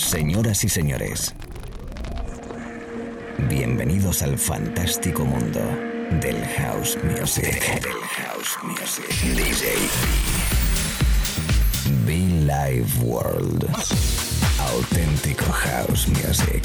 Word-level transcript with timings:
Señoras 0.00 0.64
y 0.64 0.68
señores, 0.70 1.34
bienvenidos 3.50 4.22
al 4.22 4.38
fantástico 4.38 5.24
mundo 5.26 5.60
del 6.22 6.42
house 6.56 6.98
music. 7.04 7.82
Del 7.82 7.92
house 7.92 8.58
music. 8.62 9.06
DJ 9.36 9.76
Be 12.06 12.16
Live 12.46 12.88
World. 13.02 13.68
Auténtico 14.72 15.44
house 15.52 16.08
music. 16.08 16.64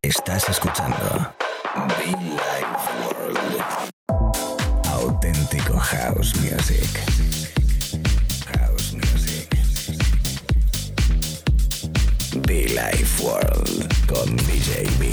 Estás 0.00 0.48
escuchando 0.48 1.34
Be 1.98 2.06
Live 2.06 2.78
World. 3.04 3.62
Auténtico 4.86 5.78
house 5.78 6.34
music. 6.36 7.39
Be 12.50 12.66
Life 12.66 13.22
World 13.22 13.86
con 14.08 14.34
DJ 14.34 14.82
B. 14.98 15.06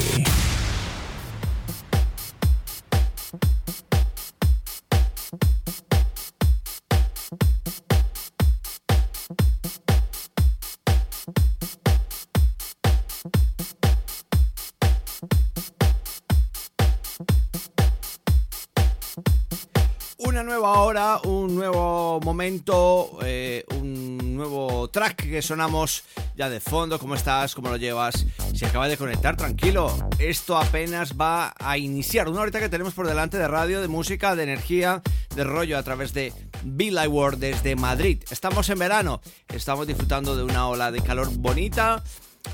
Una 20.16 20.42
nueva 20.42 20.80
hora, 20.80 21.20
un 21.22 21.54
nuevo 21.54 22.18
momento, 22.20 23.16
eh, 23.22 23.64
un 23.76 23.97
nuevo 24.38 24.88
track 24.88 25.28
que 25.28 25.42
sonamos 25.42 26.04
ya 26.36 26.48
de 26.48 26.60
fondo. 26.60 26.98
¿Cómo 26.98 27.14
estás? 27.14 27.54
¿Cómo 27.54 27.68
lo 27.68 27.76
llevas? 27.76 28.24
Si 28.54 28.64
acaba 28.64 28.88
de 28.88 28.96
conectar, 28.96 29.36
tranquilo. 29.36 29.92
Esto 30.18 30.56
apenas 30.56 31.20
va 31.20 31.52
a 31.58 31.76
iniciar. 31.76 32.28
Una 32.28 32.40
horita 32.40 32.60
que 32.60 32.68
tenemos 32.68 32.94
por 32.94 33.06
delante 33.06 33.36
de 33.36 33.48
radio, 33.48 33.80
de 33.80 33.88
música, 33.88 34.36
de 34.36 34.44
energía, 34.44 35.02
de 35.34 35.44
rollo 35.44 35.76
a 35.76 35.82
través 35.82 36.14
de 36.14 36.32
Be 36.62 36.86
Live 36.86 37.08
World 37.08 37.40
desde 37.40 37.76
Madrid. 37.76 38.22
Estamos 38.30 38.68
en 38.70 38.78
verano, 38.78 39.20
estamos 39.48 39.86
disfrutando 39.86 40.36
de 40.36 40.44
una 40.44 40.68
ola 40.68 40.90
de 40.90 41.02
calor 41.02 41.28
bonita. 41.36 42.02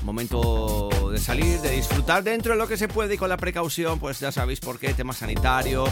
Momento 0.01 0.89
de 1.11 1.17
salir, 1.19 1.59
de 1.61 1.71
disfrutar 1.71 2.23
dentro 2.23 2.53
de 2.53 2.59
lo 2.59 2.67
que 2.67 2.77
se 2.77 2.87
puede 2.87 3.15
y 3.15 3.17
con 3.17 3.29
la 3.29 3.37
precaución, 3.37 3.99
pues 3.99 4.19
ya 4.19 4.31
sabéis 4.31 4.59
por 4.59 4.79
qué, 4.79 4.93
tema 4.93 5.13
sanitario 5.13 5.85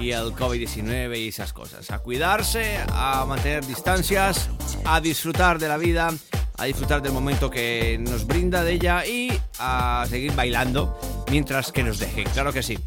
y 0.00 0.10
el 0.10 0.34
COVID-19 0.34 1.18
y 1.18 1.28
esas 1.28 1.52
cosas. 1.52 1.90
A 1.90 2.00
cuidarse, 2.00 2.78
a 2.92 3.24
mantener 3.26 3.64
distancias, 3.66 4.50
a 4.84 5.00
disfrutar 5.00 5.58
de 5.58 5.68
la 5.68 5.76
vida, 5.76 6.10
a 6.58 6.64
disfrutar 6.64 7.02
del 7.02 7.12
momento 7.12 7.50
que 7.50 7.98
nos 8.00 8.26
brinda 8.26 8.64
de 8.64 8.72
ella 8.72 9.06
y 9.06 9.30
a 9.58 10.04
seguir 10.08 10.34
bailando 10.34 10.98
mientras 11.30 11.72
que 11.72 11.82
nos 11.82 11.98
dejen, 11.98 12.24
claro 12.30 12.52
que 12.52 12.62
sí. 12.62 12.78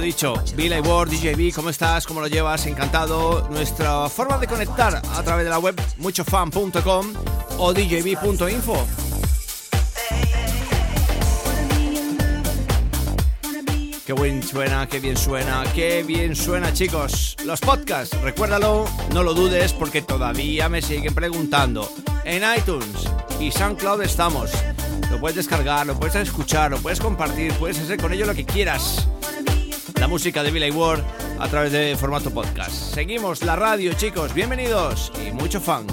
Dicho, 0.00 0.34
Billy 0.54 0.80
Ward, 0.80 1.10
DJB, 1.10 1.54
¿cómo 1.54 1.70
estás? 1.70 2.06
¿Cómo 2.06 2.20
lo 2.20 2.28
llevas? 2.28 2.66
Encantado. 2.66 3.48
Nuestra 3.50 4.08
forma 4.08 4.38
de 4.38 4.46
conectar 4.46 4.96
a 4.96 5.22
través 5.22 5.44
de 5.44 5.50
la 5.50 5.58
web 5.58 5.74
muchofan.com 5.98 7.12
o 7.58 7.72
djb.info. 7.72 8.86
Qué 14.06 14.12
bien 14.12 14.42
suena, 14.42 14.86
qué 14.86 15.00
bien 15.00 15.16
suena, 15.16 15.64
qué 15.74 16.04
bien 16.04 16.36
suena, 16.36 16.72
chicos. 16.72 17.36
Los 17.44 17.60
podcasts, 17.60 18.16
recuérdalo, 18.20 18.86
no 19.12 19.24
lo 19.24 19.34
dudes 19.34 19.72
porque 19.72 20.02
todavía 20.02 20.68
me 20.68 20.80
siguen 20.80 21.14
preguntando. 21.14 21.90
En 22.24 22.42
iTunes 22.56 23.08
y 23.40 23.50
SoundCloud 23.50 24.02
estamos. 24.02 24.52
Lo 25.10 25.18
puedes 25.18 25.36
descargar, 25.36 25.86
lo 25.86 25.98
puedes 25.98 26.14
escuchar, 26.14 26.70
lo 26.70 26.78
puedes 26.78 27.00
compartir, 27.00 27.52
puedes 27.54 27.80
hacer 27.80 28.00
con 28.00 28.12
ello 28.12 28.26
lo 28.26 28.34
que 28.34 28.44
quieras. 28.44 29.08
La 30.06 30.10
música 30.10 30.44
de 30.44 30.52
Billy 30.52 30.70
Ward 30.70 31.02
a 31.40 31.48
través 31.48 31.72
de 31.72 31.96
formato 31.96 32.30
podcast. 32.30 32.94
Seguimos 32.94 33.42
la 33.42 33.56
radio, 33.56 33.92
chicos. 33.94 34.32
Bienvenidos 34.32 35.10
y 35.26 35.32
mucho 35.32 35.60
fan. 35.60 35.84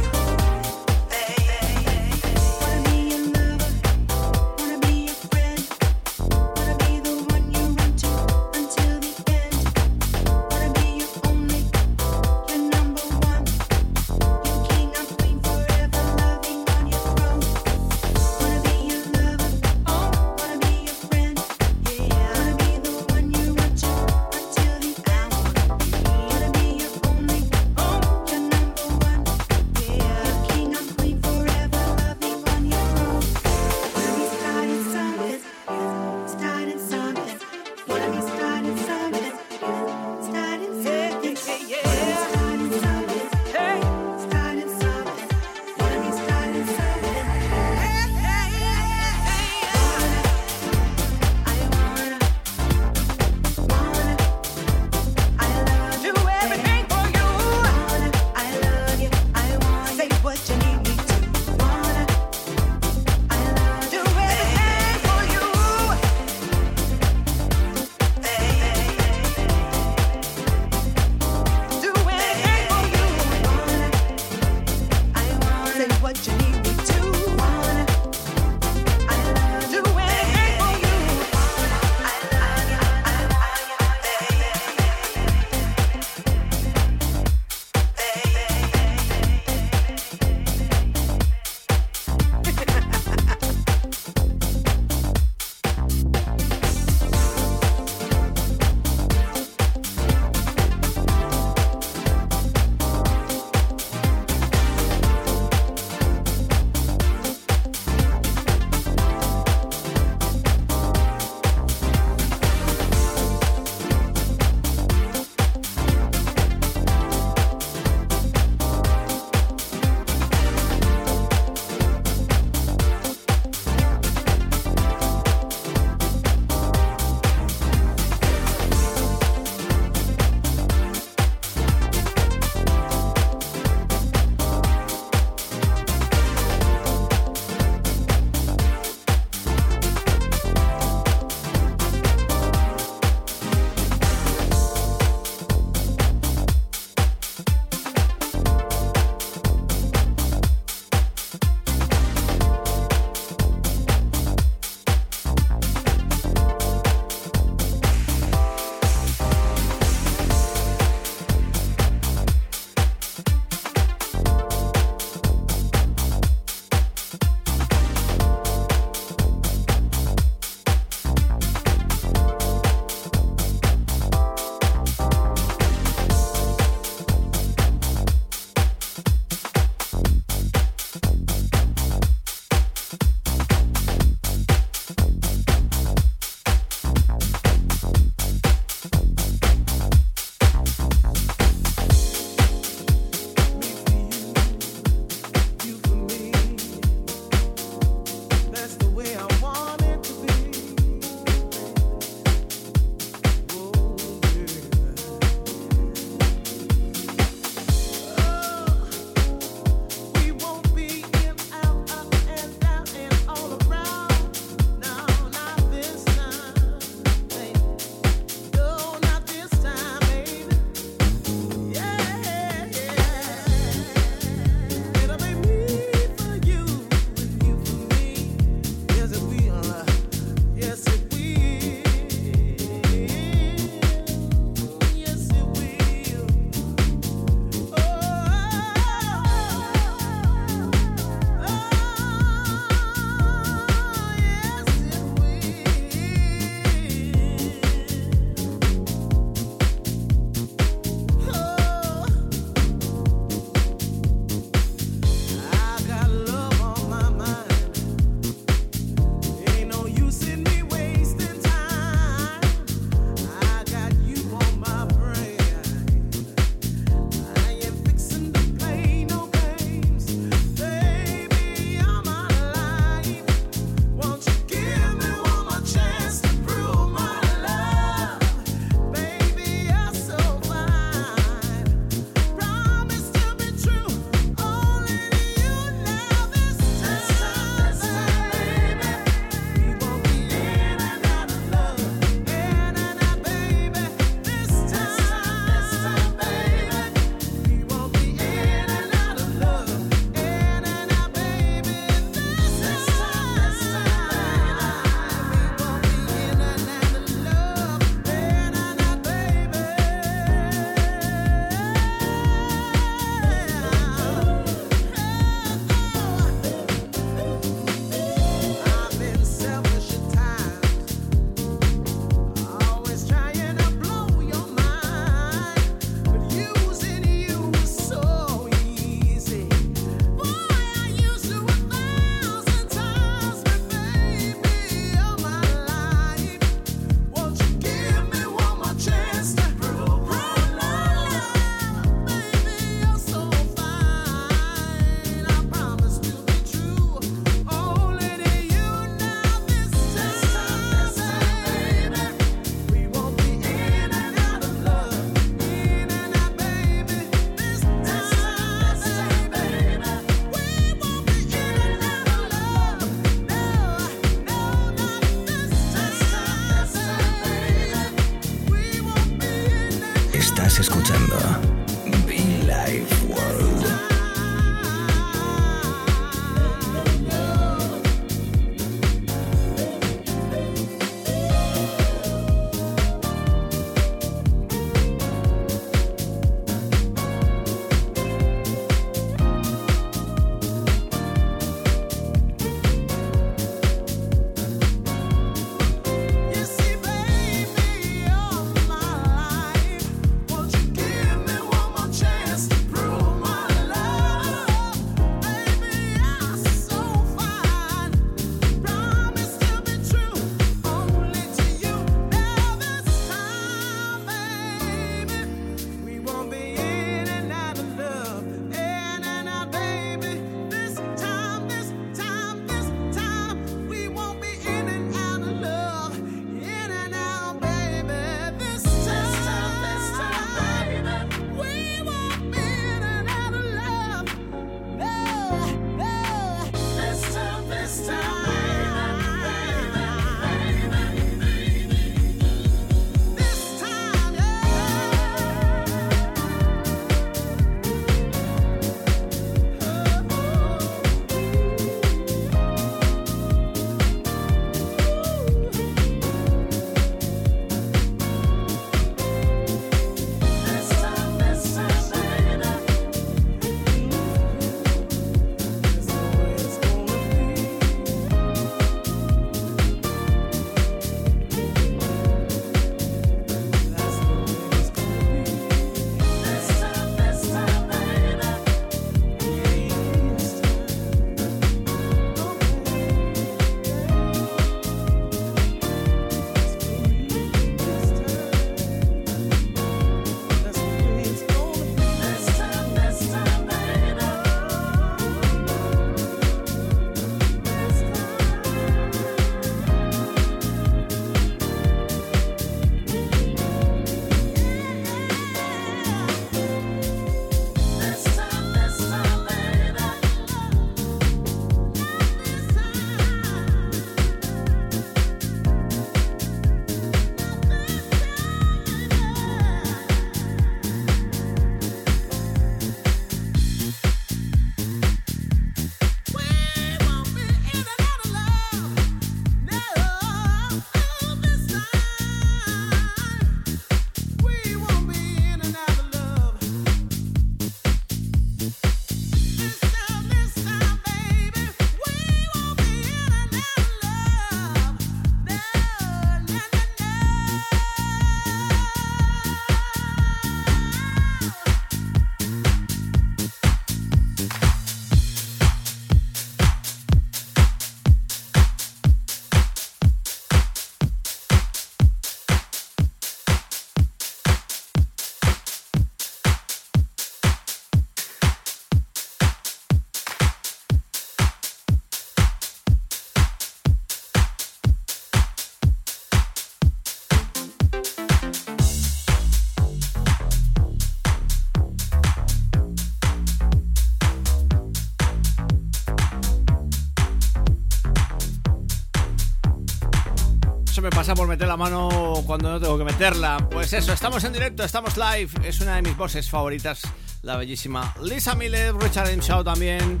La 591.46 591.56
mano 591.56 592.22
cuando 592.26 592.50
no 592.50 592.60
tengo 592.60 592.76
que 592.76 592.84
meterla. 592.84 593.48
Pues 593.50 593.72
eso, 593.72 593.92
estamos 593.92 594.24
en 594.24 594.32
directo, 594.32 594.64
estamos 594.64 594.96
live. 594.96 595.30
Es 595.44 595.60
una 595.60 595.76
de 595.76 595.82
mis 595.82 595.96
voces 595.96 596.28
favoritas, 596.28 596.82
la 597.22 597.36
bellísima 597.36 597.94
Lisa 598.02 598.34
Miller, 598.34 598.74
Richard. 598.74 599.08
Shaw 599.20 599.44
también, 599.44 600.00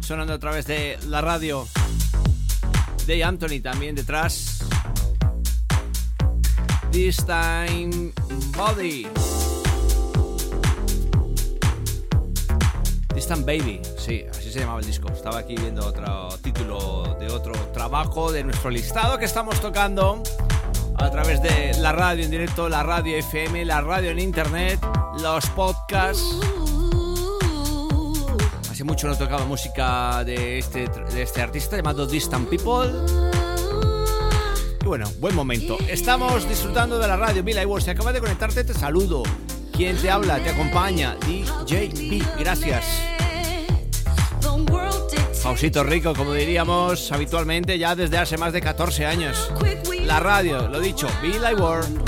sonando 0.00 0.34
a 0.34 0.38
través 0.38 0.66
de 0.66 0.98
la 1.08 1.20
radio. 1.20 1.66
De 3.06 3.22
Anthony 3.24 3.60
también 3.62 3.94
detrás. 3.94 4.64
This 6.92 7.16
Time 7.26 8.12
Body. 8.56 9.06
Distant 13.26 13.44
Baby, 13.44 13.80
sí, 13.98 14.24
así 14.30 14.52
se 14.52 14.60
llamaba 14.60 14.78
el 14.78 14.86
disco. 14.86 15.08
Estaba 15.08 15.38
aquí 15.38 15.56
viendo 15.56 15.84
otro 15.84 16.28
título 16.44 17.16
de 17.18 17.26
otro 17.26 17.54
trabajo 17.72 18.30
de 18.30 18.44
nuestro 18.44 18.70
listado 18.70 19.18
que 19.18 19.24
estamos 19.24 19.60
tocando 19.60 20.22
a 20.94 21.10
través 21.10 21.42
de 21.42 21.76
la 21.80 21.90
radio 21.90 22.24
en 22.24 22.30
directo, 22.30 22.68
la 22.68 22.84
radio 22.84 23.16
FM, 23.16 23.64
la 23.64 23.80
radio 23.80 24.12
en 24.12 24.20
internet, 24.20 24.78
los 25.20 25.44
podcasts. 25.46 26.22
Hace 28.70 28.84
mucho 28.84 29.08
no 29.08 29.14
he 29.14 29.16
tocado 29.16 29.44
música 29.46 30.22
de 30.22 30.60
este, 30.60 30.86
de 30.86 31.22
este 31.22 31.42
artista 31.42 31.76
llamado 31.76 32.06
Distant 32.06 32.48
People. 32.48 32.92
Y 34.82 34.84
bueno, 34.84 35.10
buen 35.18 35.34
momento. 35.34 35.76
Estamos 35.88 36.48
disfrutando 36.48 37.00
de 37.00 37.08
la 37.08 37.16
radio. 37.16 37.42
Mila 37.42 37.66
Wars, 37.66 37.86
si 37.86 37.90
acabas 37.90 38.14
de 38.14 38.20
conectarte, 38.20 38.62
te 38.62 38.72
saludo. 38.72 39.24
¿Quién 39.72 39.96
te 39.96 40.10
habla? 40.10 40.38
Te 40.38 40.50
acompaña. 40.50 41.16
DJ 41.26 41.88
B. 41.88 42.22
Gracias. 42.38 43.15
Pausito 45.46 45.84
rico, 45.84 46.12
como 46.12 46.34
diríamos 46.34 47.12
habitualmente 47.12 47.78
ya 47.78 47.94
desde 47.94 48.18
hace 48.18 48.36
más 48.36 48.52
de 48.52 48.60
14 48.60 49.06
años. 49.06 49.48
La 50.02 50.18
radio, 50.18 50.66
lo 50.66 50.80
dicho, 50.80 51.06
Be 51.22 51.38
Like 51.38 51.62
World. 51.62 52.02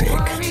Music. 0.00 0.47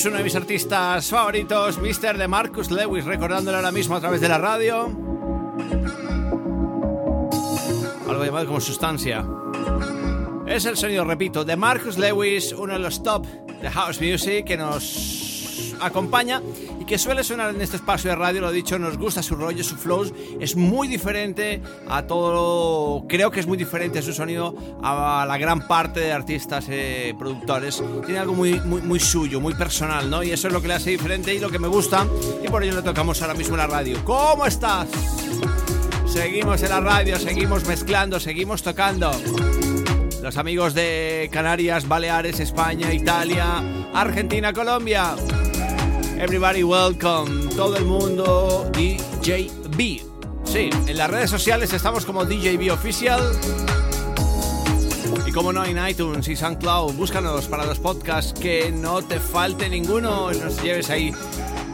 Es 0.00 0.06
uno 0.06 0.16
de 0.16 0.24
mis 0.24 0.34
artistas 0.34 1.10
favoritos, 1.10 1.76
Mr. 1.76 2.16
de 2.16 2.26
Marcus 2.26 2.70
Lewis, 2.70 3.04
recordándolo 3.04 3.58
ahora 3.58 3.70
mismo 3.70 3.96
a 3.96 4.00
través 4.00 4.22
de 4.22 4.30
la 4.30 4.38
radio. 4.38 4.86
Algo 8.08 8.24
llamado 8.24 8.46
como 8.46 8.62
sustancia. 8.62 9.26
Es 10.46 10.64
el 10.64 10.78
sonido, 10.78 11.04
repito, 11.04 11.44
de 11.44 11.54
Marcus 11.54 11.98
Lewis, 11.98 12.54
uno 12.56 12.72
de 12.72 12.78
los 12.78 13.02
top 13.02 13.26
de 13.26 13.68
House 13.68 14.00
Music 14.00 14.46
que 14.46 14.56
nos 14.56 15.74
acompaña 15.82 16.40
que 16.90 16.98
suele 16.98 17.22
sonar 17.22 17.54
en 17.54 17.60
este 17.60 17.76
espacio 17.76 18.10
de 18.10 18.16
radio, 18.16 18.40
lo 18.40 18.50
he 18.50 18.52
dicho, 18.52 18.76
nos 18.76 18.98
gusta 18.98 19.22
su 19.22 19.36
rollo, 19.36 19.62
su 19.62 19.76
flow, 19.76 20.12
es 20.40 20.56
muy 20.56 20.88
diferente 20.88 21.62
a 21.88 22.02
todo, 22.02 23.06
creo 23.06 23.30
que 23.30 23.38
es 23.38 23.46
muy 23.46 23.56
diferente 23.56 24.02
su 24.02 24.12
sonido 24.12 24.56
a 24.82 25.24
la 25.24 25.38
gran 25.38 25.68
parte 25.68 26.00
de 26.00 26.10
artistas, 26.10 26.66
eh, 26.68 27.14
productores, 27.16 27.80
tiene 28.04 28.18
algo 28.18 28.34
muy, 28.34 28.58
muy, 28.62 28.82
muy 28.82 28.98
suyo, 28.98 29.40
muy 29.40 29.54
personal, 29.54 30.10
¿no? 30.10 30.24
Y 30.24 30.32
eso 30.32 30.48
es 30.48 30.52
lo 30.52 30.60
que 30.60 30.66
le 30.66 30.74
hace 30.74 30.90
diferente 30.90 31.32
y 31.32 31.38
lo 31.38 31.48
que 31.48 31.60
me 31.60 31.68
gusta 31.68 32.04
y 32.44 32.48
por 32.48 32.64
ello 32.64 32.74
le 32.74 32.82
tocamos 32.82 33.22
ahora 33.22 33.34
mismo 33.34 33.54
en 33.54 33.58
la 33.58 33.66
radio. 33.68 34.04
¿Cómo 34.04 34.44
estás? 34.44 34.88
Seguimos 36.08 36.60
en 36.64 36.70
la 36.70 36.80
radio, 36.80 37.20
seguimos 37.20 37.68
mezclando, 37.68 38.18
seguimos 38.18 38.64
tocando 38.64 39.12
los 40.24 40.36
amigos 40.36 40.74
de 40.74 41.30
Canarias, 41.32 41.86
Baleares, 41.86 42.40
España, 42.40 42.92
Italia, 42.92 43.62
Argentina, 43.94 44.52
Colombia. 44.52 45.14
Everybody 46.20 46.62
welcome, 46.62 47.48
todo 47.56 47.78
el 47.78 47.86
mundo, 47.86 48.70
DJB. 48.74 50.02
Sí, 50.44 50.68
en 50.86 50.98
las 50.98 51.10
redes 51.10 51.30
sociales 51.30 51.72
estamos 51.72 52.04
como 52.04 52.26
DJB 52.26 52.70
Official. 52.70 53.22
Y 55.26 55.32
como 55.32 55.50
no 55.50 55.64
en 55.64 55.78
iTunes 55.88 56.28
y 56.28 56.36
SoundCloud, 56.36 56.92
búscanos 56.92 57.46
para 57.46 57.64
los 57.64 57.78
podcasts 57.78 58.38
que 58.38 58.70
no 58.70 59.00
te 59.00 59.18
falte 59.18 59.70
ninguno. 59.70 60.30
Nos 60.30 60.62
lleves 60.62 60.90
ahí 60.90 61.10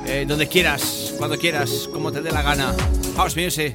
eh, 0.07 0.25
donde 0.29 0.47
quieras, 0.47 1.15
cuando 1.19 1.37
quieras, 1.37 1.89
como 1.93 2.13
te 2.13 2.23
dé 2.23 2.31
la 2.31 2.43
gana. 2.43 2.73
House 3.17 3.37
Music. 3.37 3.75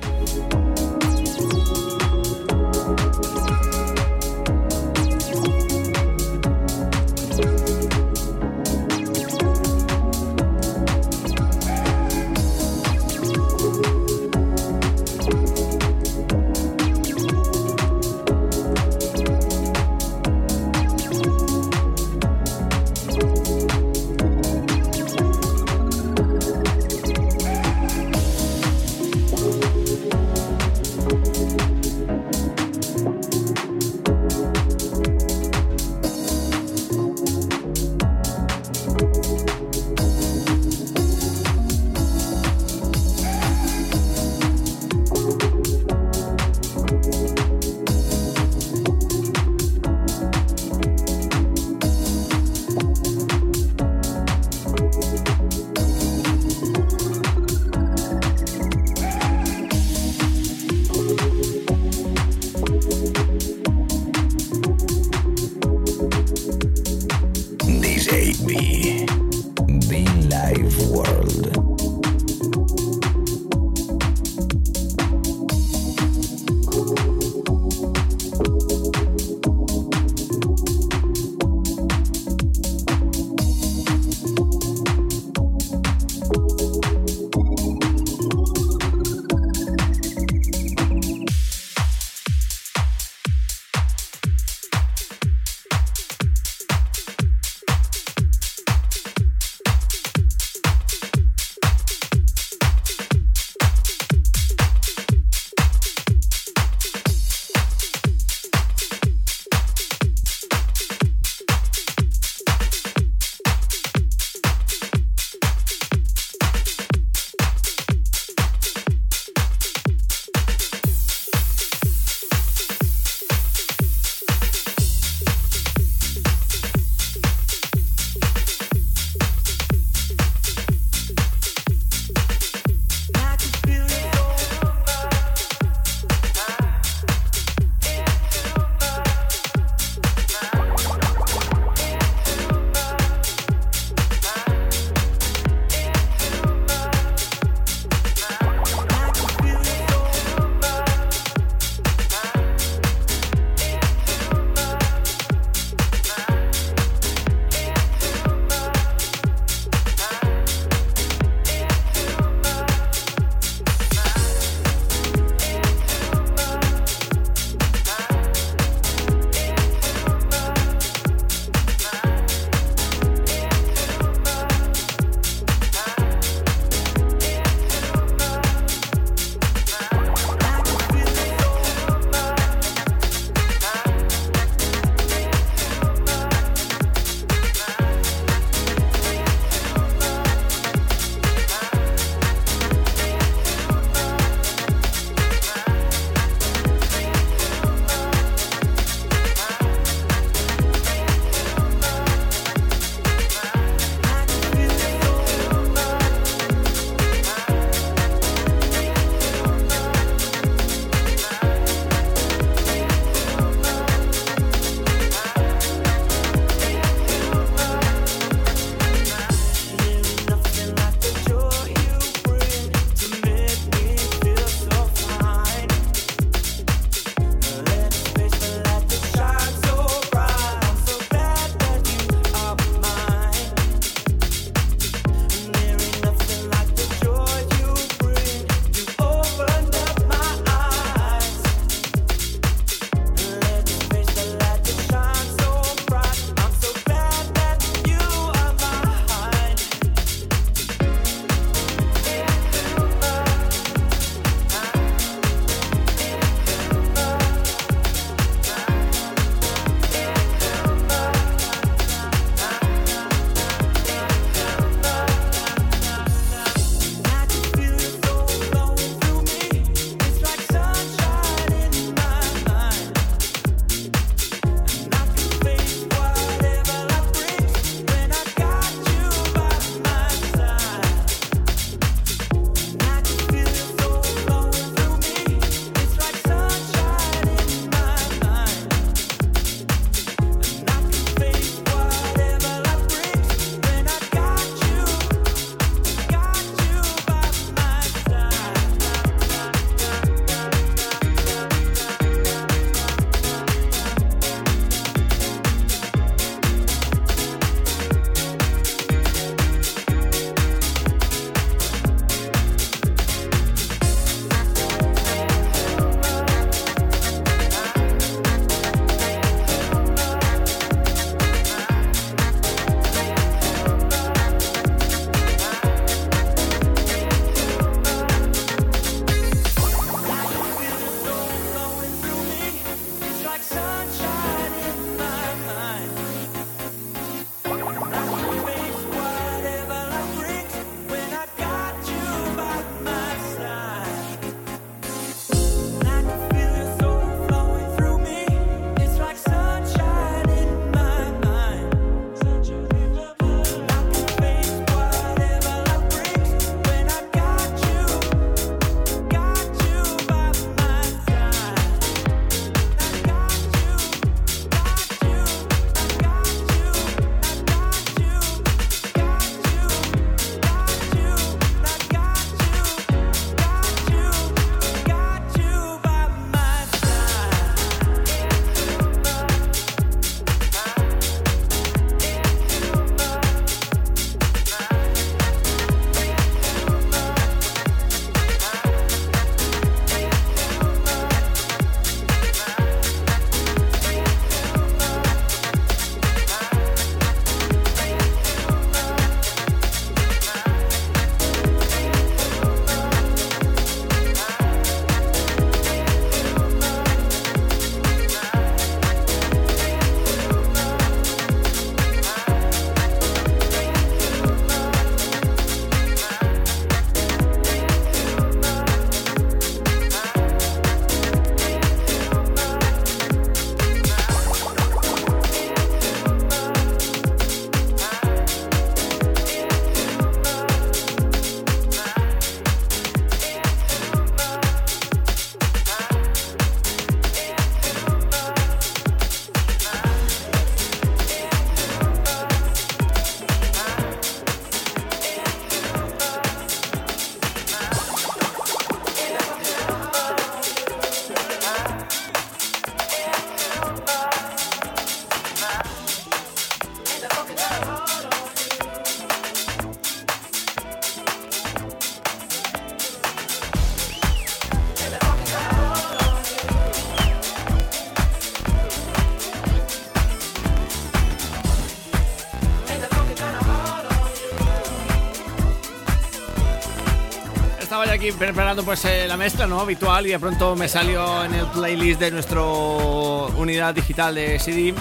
Aquí 478.01 478.11
preparando 478.13 478.63
pues 478.63 478.83
eh, 478.85 479.05
la 479.07 479.15
mezcla 479.15 479.45
no 479.45 479.59
habitual 479.59 480.07
y 480.07 480.09
de 480.09 480.19
pronto 480.19 480.55
me 480.55 480.67
salió 480.67 481.23
en 481.23 481.35
el 481.35 481.45
playlist 481.45 481.99
de 481.99 482.09
nuestra 482.09 482.41
unidad 482.41 483.75
digital 483.75 484.15
de 484.15 484.39
CD 484.39 484.73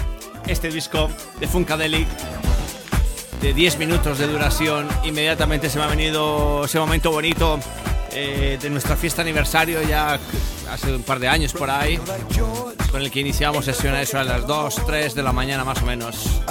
este 0.47 0.71
disco 0.71 1.07
de 1.39 1.47
Funkadelic 1.47 2.07
de 3.39 3.53
10 3.53 3.77
minutos 3.77 4.17
de 4.17 4.25
duración. 4.25 4.87
Inmediatamente 5.03 5.69
se 5.69 5.77
me 5.77 5.83
ha 5.83 5.87
venido 5.87 6.65
ese 6.65 6.79
momento 6.79 7.11
bonito 7.11 7.59
eh, 8.11 8.57
de 8.59 8.69
nuestra 8.71 8.95
fiesta 8.95 9.21
aniversario 9.21 9.83
ya 9.83 10.17
hace 10.71 10.91
un 10.91 11.03
par 11.03 11.19
de 11.19 11.27
años 11.27 11.53
por 11.53 11.69
ahí, 11.69 11.99
con 12.91 13.03
el 13.03 13.11
que 13.11 13.19
iniciamos 13.19 13.65
sesión 13.65 13.93
a 13.93 14.01
eso 14.01 14.17
a 14.17 14.23
las 14.23 14.47
2, 14.47 14.85
3 14.87 15.13
de 15.13 15.21
la 15.21 15.31
mañana 15.31 15.63
más 15.63 15.79
o 15.83 15.85
menos. 15.85 16.41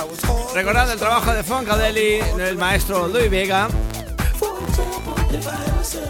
Recordando 0.54 0.92
el 0.92 1.00
trabajo 1.00 1.32
de 1.32 1.42
Funkadelic 1.42 2.22
del 2.36 2.56
maestro 2.58 3.08
Louis 3.08 3.28
Vega. 3.28 3.68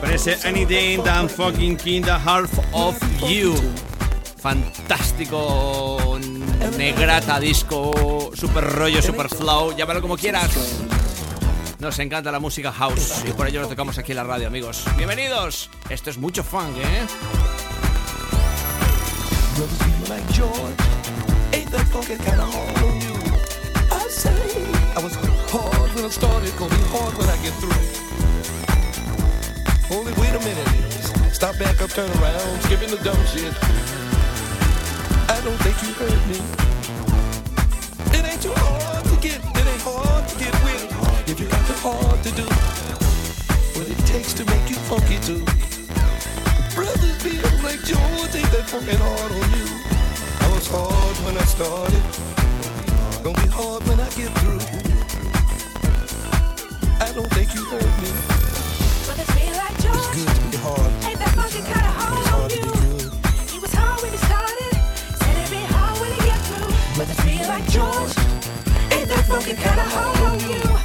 Parece 0.00 0.38
Anything 0.48 1.02
Than 1.02 1.28
Fucking 1.28 1.76
King 1.76 2.02
The 2.02 2.12
Half 2.12 2.58
of 2.72 2.98
You. 3.28 3.54
Fantástico, 4.38 6.18
negrata 6.78 7.38
disco, 7.38 8.30
super 8.34 8.64
rollo, 8.64 9.02
super 9.02 9.28
flow, 9.28 9.76
llámalo 9.76 10.00
como 10.00 10.16
quieras. 10.16 10.50
Nos 11.78 11.98
encanta 11.98 12.32
la 12.32 12.40
música 12.40 12.72
house 12.72 13.22
y 13.26 13.32
por 13.32 13.46
ello 13.46 13.60
lo 13.62 13.68
tocamos 13.68 13.98
aquí 13.98 14.12
en 14.12 14.16
la 14.16 14.24
radio, 14.24 14.46
amigos. 14.46 14.84
Bienvenidos. 14.96 15.68
Esto 15.90 16.10
es 16.10 16.18
mucho 16.18 16.42
funk, 16.42 16.76
¿eh? 16.78 17.06
Only 29.92 30.12
wait 30.22 30.30
a 30.30 30.38
minute. 30.38 30.68
Stop 31.34 31.58
back 31.58 31.82
up, 31.82 31.90
turn 31.90 32.08
around, 32.22 32.62
skipping 32.62 32.90
the 32.90 33.00
dumb 33.02 33.18
shit. 33.26 33.50
I 35.28 35.40
don't 35.42 35.58
think 35.66 35.82
you 35.82 35.90
heard 35.98 36.22
me. 36.30 36.38
It 38.16 38.24
ain't 38.24 38.40
too 38.40 38.54
hard 38.54 39.04
to 39.04 39.16
get, 39.20 39.42
it 39.42 39.66
ain't 39.66 39.82
hard 39.82 40.28
to 40.28 40.38
get 40.38 40.54
with. 40.62 40.86
If 41.28 41.40
you 41.40 41.48
got 41.48 41.66
the 41.66 41.74
hard 41.82 42.22
to 42.22 42.30
do 42.38 42.46
what 43.74 43.90
it 43.90 43.98
takes 44.06 44.32
to 44.34 44.44
make 44.44 44.70
you 44.70 44.76
funky 44.86 45.18
too. 45.26 45.42
Brothers 46.76 47.16
feel 47.18 47.50
like 47.66 47.82
George 47.82 48.34
ain't 48.38 48.50
that 48.54 48.70
fucking 48.70 48.94
hard 48.94 49.32
on 49.32 49.50
you. 49.58 49.66
I 50.38 50.54
was 50.54 50.68
hard 50.70 51.16
when 51.26 51.36
I 51.36 51.44
started. 51.50 52.04
Gonna 53.24 53.42
be 53.42 53.50
hard 53.50 53.82
when 53.88 53.98
I 53.98 54.08
get 54.14 54.30
through. 54.38 54.62
I 57.04 57.12
don't 57.12 57.30
think 57.34 57.54
you 57.56 57.64
heard 57.64 58.02
me. 58.02 58.39
Good 60.12 60.26
to 60.26 60.40
be 60.50 60.56
hard. 60.56 60.90
Ain't 61.06 61.18
that 61.20 61.28
funky 61.36 61.62
kinda 61.62 61.90
hard 61.98 62.26
hard 62.26 62.26
on 62.34 62.50
you? 62.50 62.72
He 63.52 63.58
was 63.60 63.72
hard 63.72 64.02
when 64.02 64.10
he 64.10 64.18
started. 64.18 64.72
Said 65.20 65.36
it'd 65.38 65.50
be 65.50 65.62
hard 65.70 66.00
when 66.00 66.10
he 66.10 66.20
get 66.26 66.40
through. 66.50 66.74
But 66.98 67.10
it 67.10 67.18
feel 67.22 67.46
like 67.46 67.66
George. 67.70 68.14
Ain't 68.90 69.08
that 69.08 69.24
funky 69.28 69.54
kinda 69.54 69.84
hard 69.94 70.18
on 70.26 70.40
you? 70.50 70.79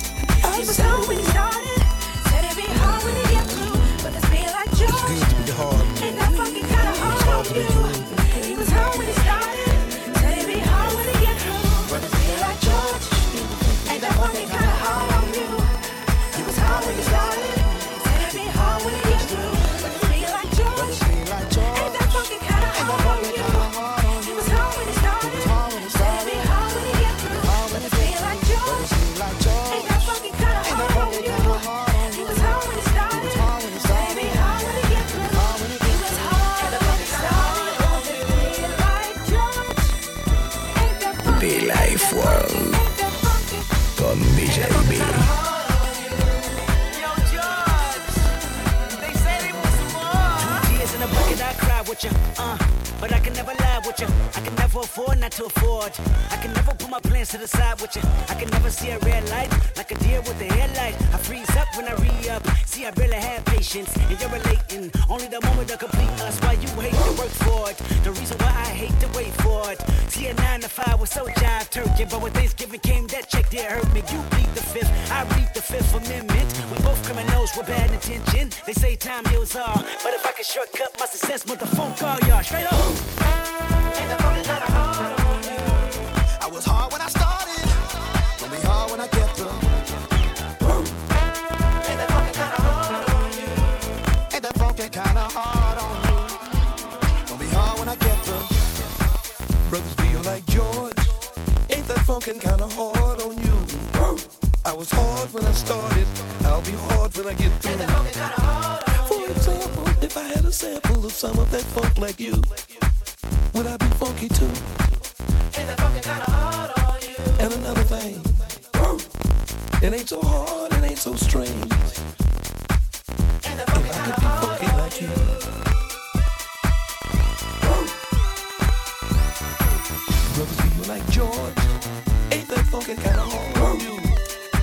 Kinda 132.95 133.21
hard 133.21 133.57
on 133.57 133.79
you? 133.79 133.99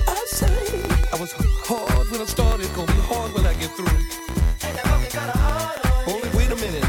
I 0.07 0.25
say, 0.27 0.57
I 1.13 1.15
was 1.19 1.31
hard 1.67 2.09
when 2.11 2.21
I 2.21 2.25
started, 2.25 2.73
gonna 2.75 2.91
be 2.91 2.99
hard 3.01 3.33
when 3.33 3.45
I 3.45 3.53
get 3.53 3.71
through. 3.71 3.97
Wait 6.37 6.51
a 6.51 6.55
minute. 6.55 6.85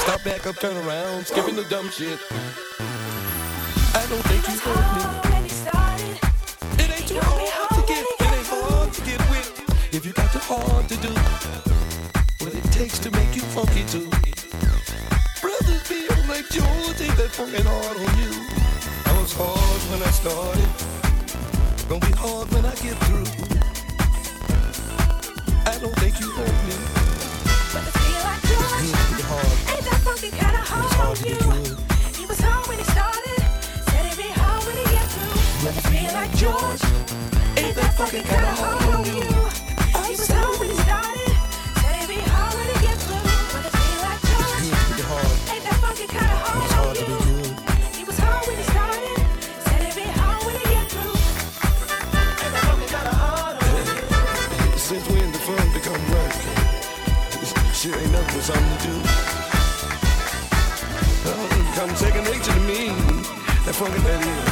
Stop 0.00 0.24
back 0.24 0.46
up, 0.46 0.56
turn 0.56 0.76
around, 0.86 1.26
skipping 1.26 1.56
the 1.56 1.64
dumb 1.64 1.88
shit. 1.90 2.18
I 3.94 4.06
don't 4.08 4.24
think 4.26 4.48
you 4.48 4.58
heard 4.58 4.88
me. 4.96 5.02
It 6.82 6.90
ain't 6.90 7.08
too 7.08 7.20
hard 7.20 7.70
to 7.76 7.82
get, 7.86 8.04
it 8.04 8.32
ain't 8.36 8.46
hard 8.46 8.92
to 8.92 9.00
get 9.02 9.20
with. 9.30 9.94
If 9.94 10.04
you 10.04 10.12
got 10.12 10.32
the 10.32 10.40
hard 10.40 10.88
to 10.88 10.96
do 10.96 11.12
what 12.44 12.54
it 12.54 12.64
takes 12.72 12.98
to 13.00 13.10
make 13.12 13.36
you 13.36 13.42
funky 13.42 13.84
too. 13.84 14.10
Brothers 15.40 15.82
feel 15.86 16.16
like 16.28 16.48
George 16.50 17.00
ain't 17.00 17.16
that 17.16 17.30
fucking 17.30 17.64
hard 17.64 17.96
on 17.96 18.18
you. 18.18 18.31
Started, 20.22 20.70
gonna 21.88 22.06
be 22.06 22.12
hard 22.14 22.46
when 22.54 22.64
I 22.64 22.74
get 22.78 22.94
through. 23.10 23.26
I 25.66 25.74
don't 25.82 25.96
think 25.98 26.14
you 26.20 26.30
heard 26.30 26.58
me. 26.62 26.76
But 27.74 27.82
it 27.82 27.94
feel 27.98 28.22
like 28.22 28.42
George. 28.46 28.86
Good 28.86 29.18
to 29.18 29.26
hard. 29.26 29.50
Ain't 29.74 29.84
that 29.90 30.00
funky 30.06 30.30
kinda 30.30 30.62
hard 30.62 30.94
hard 30.94 31.18
on 31.18 31.64
you? 31.64 31.74
He 32.14 32.24
was 32.26 32.38
hard 32.38 32.68
when 32.68 32.78
he 32.78 32.84
started. 32.94 33.40
Said 33.90 34.06
it'd 34.06 34.16
be 34.16 34.30
hard 34.30 34.62
when 34.62 34.76
he 34.78 34.84
get 34.94 35.06
through. 35.10 35.42
But 35.64 35.74
it 35.74 35.86
feel 35.90 36.12
like 36.14 36.32
George. 36.38 36.82
Ain't 37.58 37.74
that 37.74 37.92
funky 37.98 38.22
kinda 38.22 38.52
hard 38.62 38.94
on 38.94 39.04
you? 39.04 39.41
son 63.84 63.92
que 63.92 64.00
te 64.00 64.12
you. 64.12 64.51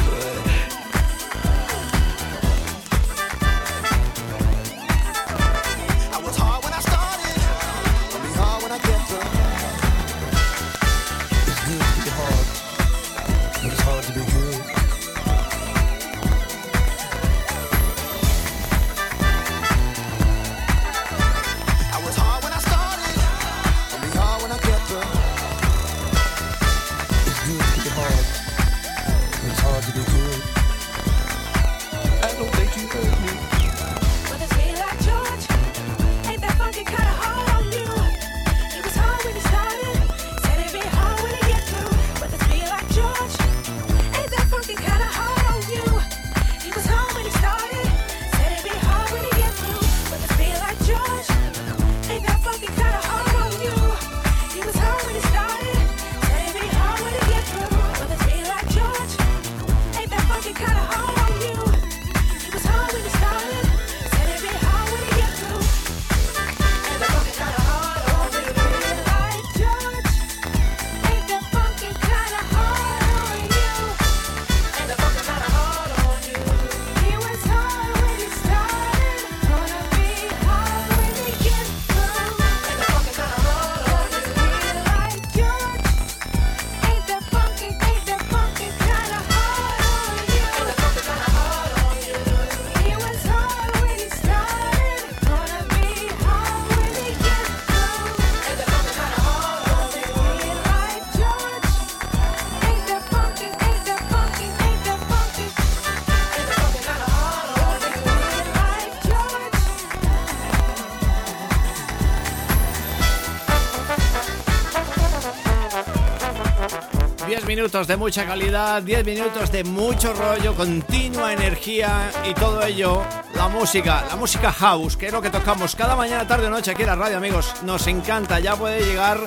minutos 117.61 117.85
de 117.85 117.95
mucha 117.95 118.25
calidad, 118.25 118.81
10 118.81 119.05
minutos 119.05 119.51
de 119.51 119.63
mucho 119.63 120.13
rollo, 120.13 120.55
continua 120.55 121.31
energía 121.31 122.09
y 122.27 122.33
todo 122.33 122.63
ello, 122.63 123.03
la 123.35 123.49
música, 123.49 124.03
la 124.09 124.15
música 124.15 124.51
house, 124.51 124.97
que 124.97 125.05
es 125.05 125.13
lo 125.13 125.21
que 125.21 125.29
tocamos 125.29 125.75
cada 125.75 125.95
mañana, 125.95 126.25
tarde 126.25 126.47
o 126.47 126.49
noche 126.49 126.71
aquí 126.71 126.81
en 126.81 126.87
la 126.87 126.95
radio, 126.95 127.17
amigos. 127.17 127.53
Nos 127.61 127.85
encanta, 127.85 128.39
ya 128.39 128.55
puede 128.55 128.83
llegar, 128.83 129.19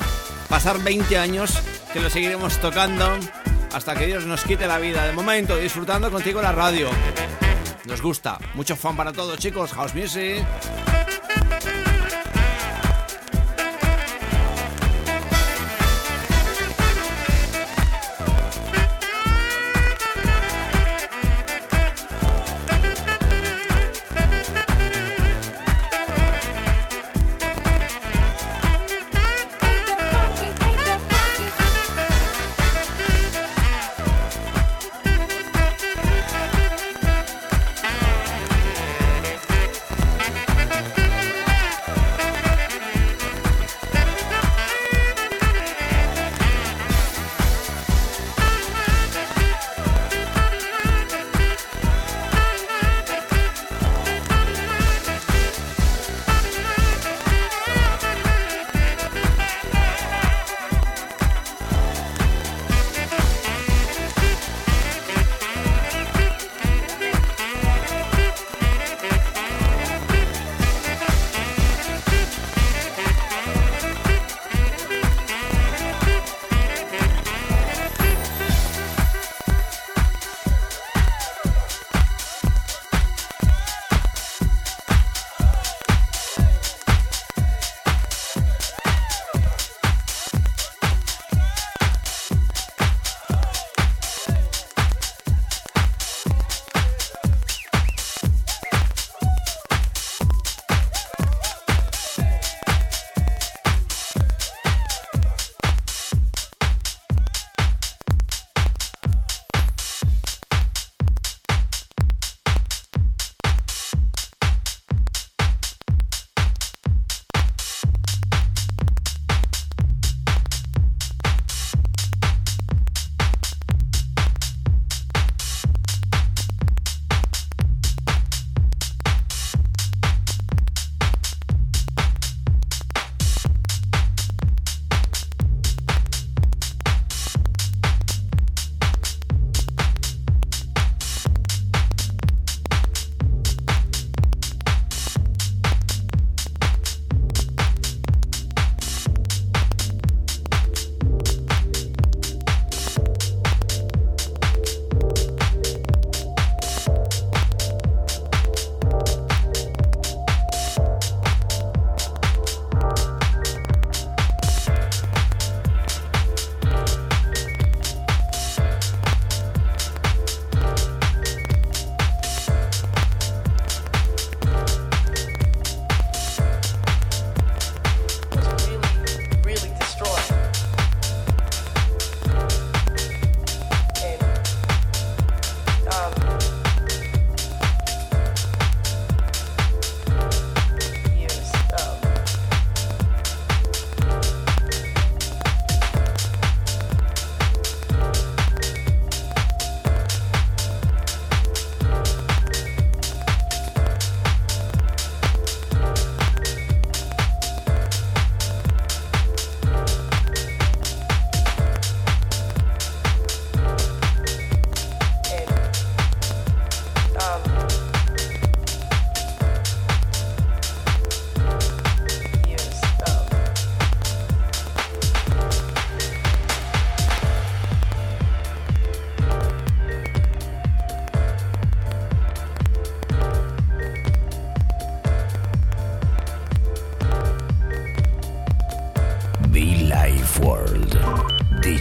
pasar 0.48 0.80
20 0.80 1.16
años, 1.16 1.62
que 1.92 2.00
lo 2.00 2.10
seguiremos 2.10 2.58
tocando 2.58 3.08
hasta 3.72 3.94
que 3.94 4.06
Dios 4.06 4.26
nos 4.26 4.42
quite 4.42 4.66
la 4.66 4.78
vida. 4.78 5.06
De 5.06 5.12
momento, 5.12 5.56
disfrutando 5.56 6.10
contigo 6.10 6.42
la 6.42 6.50
radio. 6.50 6.88
Nos 7.86 8.02
gusta, 8.02 8.38
mucho 8.54 8.74
fan 8.74 8.96
para 8.96 9.12
todos, 9.12 9.38
chicos, 9.38 9.72
house 9.74 9.94
music. 9.94 10.44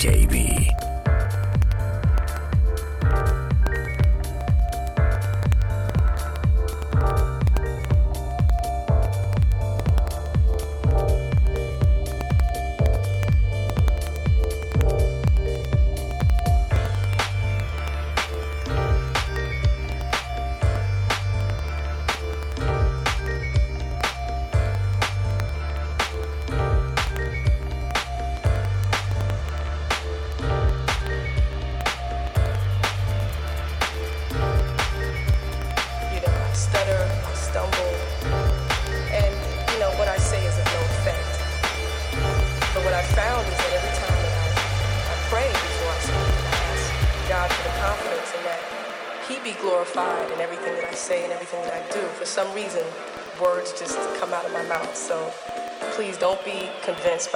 DJ 0.04 0.83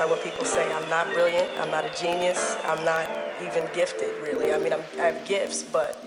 what 0.09 0.23
people 0.23 0.45
say. 0.45 0.71
I'm 0.73 0.89
not 0.89 1.11
brilliant. 1.13 1.49
I'm 1.59 1.71
not 1.71 1.85
a 1.85 1.91
genius. 2.01 2.57
I'm 2.63 2.83
not 2.85 3.09
even 3.41 3.67
gifted, 3.73 4.09
really. 4.23 4.53
I 4.53 4.57
mean, 4.57 4.73
I'm, 4.73 4.81
I 4.99 5.11
have 5.11 5.25
gifts, 5.25 5.63
but 5.63 6.01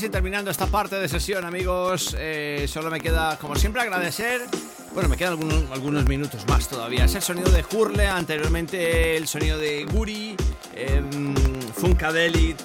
Casi 0.00 0.08
terminando 0.08 0.50
esta 0.50 0.66
parte 0.66 0.96
de 0.96 1.10
sesión, 1.10 1.44
amigos. 1.44 2.16
Eh, 2.18 2.64
solo 2.66 2.90
me 2.90 3.02
queda, 3.02 3.36
como 3.38 3.54
siempre, 3.54 3.82
agradecer. 3.82 4.40
Bueno, 4.94 5.10
me 5.10 5.16
quedan 5.18 5.34
algunos, 5.70 6.06
minutos 6.06 6.46
más 6.48 6.68
todavía. 6.68 7.04
Es 7.04 7.14
el 7.16 7.20
sonido 7.20 7.50
de 7.50 7.62
Hurle, 7.70 8.06
anteriormente 8.06 9.18
el 9.18 9.28
sonido 9.28 9.58
de 9.58 9.84
Guri, 9.84 10.36
eh, 10.74 11.02
Funkadelic, 11.74 12.56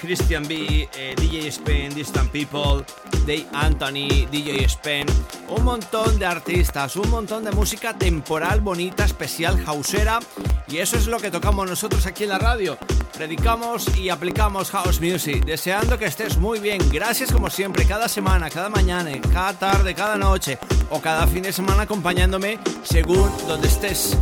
Christian 0.00 0.48
B, 0.48 0.88
eh, 0.96 1.14
DJ 1.14 1.48
Spen, 1.48 1.94
Distant 1.94 2.30
People, 2.30 2.86
Dave 3.26 3.46
Anthony, 3.52 4.26
DJ 4.30 4.64
Spen. 4.64 5.06
Un 5.50 5.64
montón 5.64 6.18
de 6.18 6.24
artistas, 6.24 6.96
un 6.96 7.10
montón 7.10 7.44
de 7.44 7.50
música 7.50 7.98
temporal, 7.98 8.62
bonita, 8.62 9.04
especial, 9.04 9.62
hausera. 9.66 10.20
Y 10.68 10.78
eso 10.78 10.96
es 10.96 11.06
lo 11.06 11.18
que 11.18 11.30
tocamos 11.30 11.68
nosotros 11.68 12.06
aquí 12.06 12.24
en 12.24 12.30
la 12.30 12.38
radio. 12.38 12.78
Predicamos 13.18 13.96
y 13.96 14.10
aplicamos 14.10 14.70
house 14.70 15.00
music. 15.00 15.44
Deseando 15.44 15.98
que 15.98 16.04
estés 16.04 16.36
muy 16.36 16.60
bien. 16.60 16.80
Gracias 16.88 17.32
como 17.32 17.50
siempre, 17.50 17.84
cada 17.84 18.08
semana, 18.08 18.48
cada 18.48 18.68
mañana, 18.68 19.10
cada 19.32 19.54
tarde, 19.54 19.92
cada 19.92 20.16
noche 20.16 20.56
o 20.88 21.00
cada 21.00 21.26
fin 21.26 21.42
de 21.42 21.52
semana 21.52 21.82
acompañándome 21.82 22.60
según 22.84 23.28
donde 23.48 23.66
estés. 23.66 24.16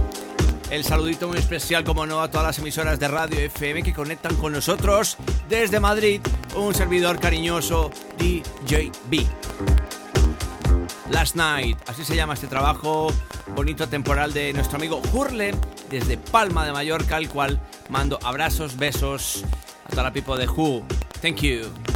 El 0.70 0.82
saludito 0.82 1.28
muy 1.28 1.36
especial, 1.36 1.84
como 1.84 2.06
no, 2.06 2.22
a 2.22 2.30
todas 2.30 2.46
las 2.46 2.58
emisoras 2.58 2.98
de 2.98 3.08
radio 3.08 3.38
FM 3.38 3.82
que 3.82 3.92
conectan 3.92 4.34
con 4.36 4.54
nosotros 4.54 5.18
desde 5.46 5.78
Madrid. 5.78 6.22
Un 6.54 6.74
servidor 6.74 7.20
cariñoso, 7.20 7.90
DJB. 8.16 9.26
Last 11.10 11.36
Night, 11.36 11.78
así 11.86 12.02
se 12.02 12.16
llama 12.16 12.32
este 12.32 12.46
trabajo 12.46 13.08
bonito 13.54 13.88
temporal 13.88 14.32
de 14.32 14.54
nuestro 14.54 14.78
amigo 14.78 15.02
Hurle 15.12 15.54
desde 15.90 16.16
Palma 16.16 16.64
de 16.64 16.72
Mallorca, 16.72 17.16
al 17.16 17.28
cual 17.28 17.60
mando 17.88 18.18
abrazos, 18.22 18.76
besos 18.76 19.44
a 19.84 19.90
toda 19.90 20.02
la 20.04 20.12
people 20.12 20.36
de 20.36 20.46
Who. 20.46 20.82
Thank 21.20 21.42
you. 21.42 21.95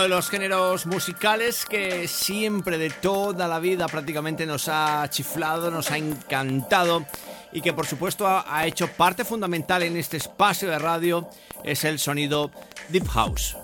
De 0.00 0.08
los 0.08 0.30
géneros 0.30 0.86
musicales 0.86 1.66
que 1.66 2.08
siempre 2.08 2.78
de 2.78 2.88
toda 2.88 3.46
la 3.46 3.60
vida 3.60 3.86
prácticamente 3.86 4.46
nos 4.46 4.66
ha 4.68 5.06
chiflado, 5.10 5.70
nos 5.70 5.90
ha 5.90 5.98
encantado 5.98 7.04
y 7.52 7.60
que 7.60 7.74
por 7.74 7.86
supuesto 7.86 8.26
ha 8.26 8.66
hecho 8.66 8.88
parte 8.88 9.26
fundamental 9.26 9.82
en 9.82 9.98
este 9.98 10.16
espacio 10.16 10.70
de 10.70 10.78
radio 10.78 11.28
es 11.64 11.84
el 11.84 11.98
sonido 11.98 12.50
Deep 12.88 13.08
House. 13.08 13.58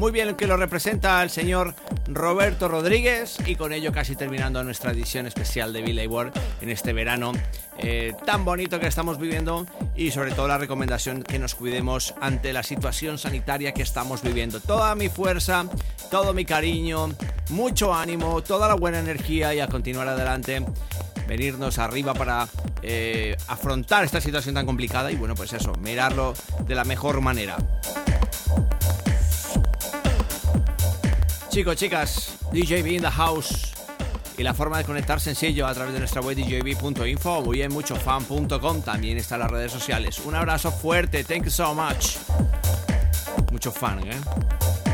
Muy 0.00 0.12
bien 0.12 0.34
que 0.34 0.46
lo 0.46 0.56
representa 0.56 1.22
el 1.22 1.28
señor 1.28 1.74
Roberto 2.06 2.68
Rodríguez 2.68 3.36
y 3.44 3.54
con 3.54 3.74
ello 3.74 3.92
casi 3.92 4.16
terminando 4.16 4.64
nuestra 4.64 4.92
edición 4.92 5.26
especial 5.26 5.74
de 5.74 5.82
Billy 5.82 6.06
Ward 6.06 6.32
en 6.62 6.70
este 6.70 6.94
verano 6.94 7.32
eh, 7.76 8.14
tan 8.24 8.46
bonito 8.46 8.80
que 8.80 8.86
estamos 8.86 9.18
viviendo 9.18 9.66
y 9.94 10.10
sobre 10.10 10.32
todo 10.32 10.48
la 10.48 10.56
recomendación 10.56 11.22
que 11.22 11.38
nos 11.38 11.54
cuidemos 11.54 12.14
ante 12.18 12.54
la 12.54 12.62
situación 12.62 13.18
sanitaria 13.18 13.74
que 13.74 13.82
estamos 13.82 14.22
viviendo. 14.22 14.58
Toda 14.60 14.94
mi 14.94 15.10
fuerza, 15.10 15.66
todo 16.10 16.32
mi 16.32 16.46
cariño, 16.46 17.10
mucho 17.50 17.92
ánimo, 17.92 18.42
toda 18.42 18.68
la 18.68 18.76
buena 18.76 19.00
energía 19.00 19.54
y 19.54 19.60
a 19.60 19.66
continuar 19.66 20.08
adelante 20.08 20.64
venirnos 21.28 21.78
arriba 21.78 22.14
para 22.14 22.48
eh, 22.80 23.36
afrontar 23.48 24.04
esta 24.04 24.22
situación 24.22 24.54
tan 24.54 24.64
complicada 24.64 25.12
y 25.12 25.16
bueno 25.16 25.34
pues 25.34 25.52
eso, 25.52 25.74
mirarlo 25.74 26.32
de 26.66 26.74
la 26.74 26.84
mejor 26.84 27.20
manera. 27.20 27.58
Chicos, 31.50 31.74
chicas, 31.74 32.38
DJB 32.52 32.92
in 32.92 33.02
the 33.02 33.10
house. 33.10 33.72
Y 34.38 34.44
la 34.44 34.54
forma 34.54 34.78
de 34.78 34.84
conectar 34.84 35.20
sencillo 35.20 35.66
a 35.66 35.74
través 35.74 35.92
de 35.92 35.98
nuestra 35.98 36.20
web 36.20 36.36
djb.info 36.36 37.38
o 37.38 37.50
bien 37.50 37.72
muchofan.com. 37.72 38.82
También 38.82 39.18
están 39.18 39.40
las 39.40 39.50
redes 39.50 39.72
sociales. 39.72 40.20
Un 40.24 40.36
abrazo 40.36 40.70
fuerte. 40.70 41.24
Thank 41.24 41.46
you 41.46 41.50
so 41.50 41.74
much. 41.74 42.18
Mucho 43.50 43.72
fan, 43.72 43.98
¿eh? 44.06 44.89